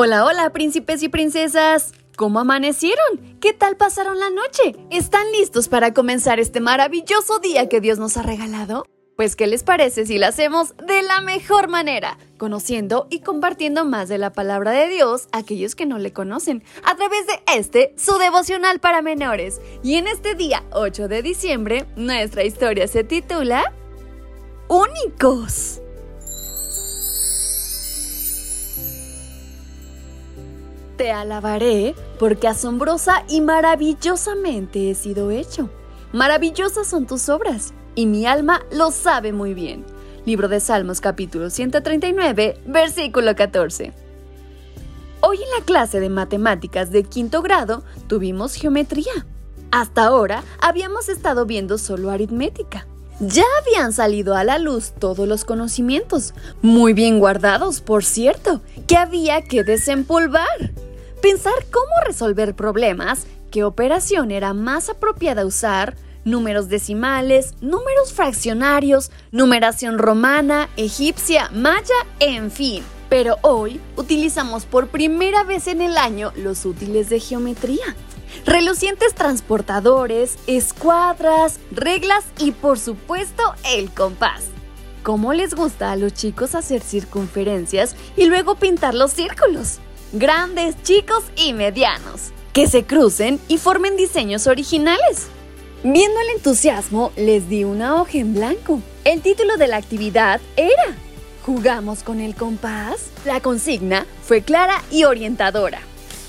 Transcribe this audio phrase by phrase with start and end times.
[0.00, 1.92] Hola, hola, príncipes y princesas.
[2.16, 3.36] ¿Cómo amanecieron?
[3.40, 4.76] ¿Qué tal pasaron la noche?
[4.90, 8.86] ¿Están listos para comenzar este maravilloso día que Dios nos ha regalado?
[9.16, 12.16] Pues, ¿qué les parece si lo hacemos de la mejor manera?
[12.38, 16.62] Conociendo y compartiendo más de la palabra de Dios a aquellos que no le conocen,
[16.84, 19.60] a través de este, su devocional para menores.
[19.82, 23.72] Y en este día, 8 de diciembre, nuestra historia se titula
[24.68, 25.80] Únicos.
[30.98, 35.70] Te alabaré porque asombrosa y maravillosamente he sido hecho.
[36.12, 39.86] Maravillosas son tus obras y mi alma lo sabe muy bien.
[40.26, 43.92] Libro de Salmos capítulo 139, versículo 14.
[45.20, 49.24] Hoy en la clase de matemáticas de quinto grado tuvimos geometría.
[49.70, 52.88] Hasta ahora habíamos estado viendo solo aritmética.
[53.20, 58.96] Ya habían salido a la luz todos los conocimientos, muy bien guardados, por cierto, que
[58.96, 60.72] había que desempolvar
[61.18, 69.98] pensar cómo resolver problemas, qué operación era más apropiada usar, números decimales, números fraccionarios, numeración
[69.98, 72.84] romana, egipcia, maya, en fin.
[73.08, 77.96] Pero hoy utilizamos por primera vez en el año los útiles de geometría.
[78.44, 83.42] Relucientes transportadores, escuadras, reglas y por supuesto
[83.74, 84.44] el compás.
[85.02, 89.78] ¿Cómo les gusta a los chicos hacer circunferencias y luego pintar los círculos?
[90.12, 95.28] Grandes, chicos y medianos, que se crucen y formen diseños originales.
[95.84, 98.80] Viendo el entusiasmo, les di una hoja en blanco.
[99.04, 100.96] El título de la actividad era
[101.44, 103.10] ¿Jugamos con el compás?
[103.24, 105.80] La consigna fue clara y orientadora.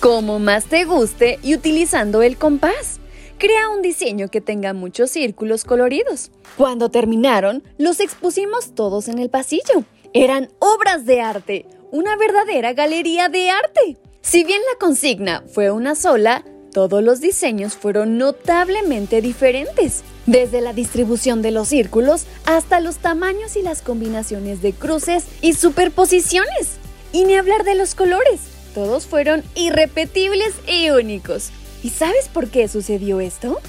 [0.00, 3.00] Como más te guste y utilizando el compás.
[3.38, 6.30] Crea un diseño que tenga muchos círculos coloridos.
[6.56, 9.84] Cuando terminaron, los expusimos todos en el pasillo.
[10.18, 13.98] Eran obras de arte, una verdadera galería de arte.
[14.22, 20.72] Si bien la consigna fue una sola, todos los diseños fueron notablemente diferentes, desde la
[20.72, 26.78] distribución de los círculos hasta los tamaños y las combinaciones de cruces y superposiciones.
[27.12, 28.40] Y ni hablar de los colores,
[28.74, 31.50] todos fueron irrepetibles y únicos.
[31.82, 33.60] ¿Y sabes por qué sucedió esto?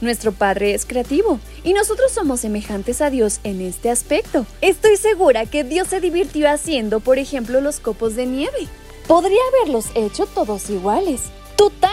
[0.00, 4.44] Nuestro Padre es creativo y nosotros somos semejantes a Dios en este aspecto.
[4.60, 8.68] Estoy segura que Dios se divirtió haciendo, por ejemplo, los copos de nieve.
[9.06, 11.22] Podría haberlos hecho todos iguales.
[11.56, 11.92] Total.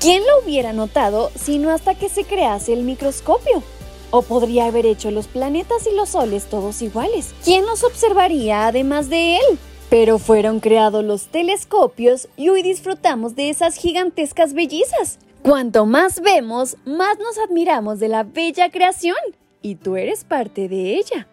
[0.00, 3.62] ¿Quién lo hubiera notado sino hasta que se crease el microscopio?
[4.10, 7.34] O podría haber hecho los planetas y los soles todos iguales.
[7.44, 9.58] ¿Quién los observaría además de él?
[9.90, 15.18] Pero fueron creados los telescopios y hoy disfrutamos de esas gigantescas bellezas.
[15.42, 19.16] Cuanto más vemos, más nos admiramos de la bella creación,
[19.60, 21.26] y tú eres parte de ella.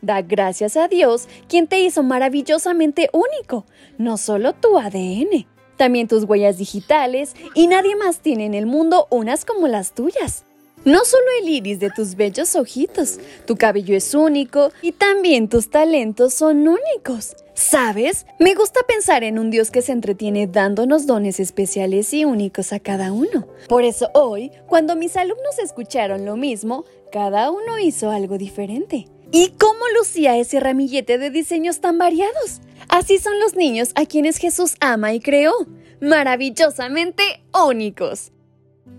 [0.00, 3.66] Da gracias a Dios, quien te hizo maravillosamente único,
[3.98, 9.08] no solo tu ADN, también tus huellas digitales, y nadie más tiene en el mundo
[9.10, 10.44] unas como las tuyas.
[10.88, 15.68] No solo el iris de tus bellos ojitos, tu cabello es único y también tus
[15.68, 17.36] talentos son únicos.
[17.52, 18.24] ¿Sabes?
[18.38, 22.80] Me gusta pensar en un Dios que se entretiene dándonos dones especiales y únicos a
[22.80, 23.46] cada uno.
[23.68, 29.08] Por eso hoy, cuando mis alumnos escucharon lo mismo, cada uno hizo algo diferente.
[29.30, 32.62] ¿Y cómo lucía ese ramillete de diseños tan variados?
[32.88, 35.52] Así son los niños a quienes Jesús ama y creó,
[36.00, 38.32] maravillosamente únicos.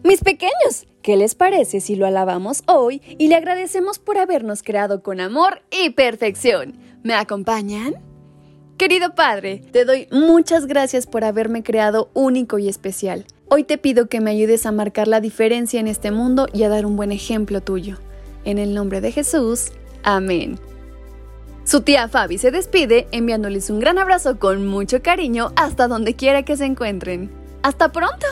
[0.04, 5.02] Mis pequeños, ¿qué les parece si lo alabamos hoy y le agradecemos por habernos creado
[5.04, 6.78] con amor y perfección?
[7.04, 7.96] ¿Me acompañan?
[8.78, 13.26] Querido Padre, te doy muchas gracias por haberme creado único y especial.
[13.50, 16.70] Hoy te pido que me ayudes a marcar la diferencia en este mundo y a
[16.70, 17.98] dar un buen ejemplo tuyo.
[18.46, 19.74] En el nombre de Jesús,
[20.04, 20.60] amén.
[21.66, 26.44] Su tía Fabi se despide enviándoles un gran abrazo con mucho cariño hasta donde quiera
[26.44, 27.30] que se encuentren.
[27.62, 28.26] ¡Hasta pronto!